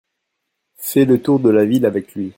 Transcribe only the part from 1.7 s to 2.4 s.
avec lui.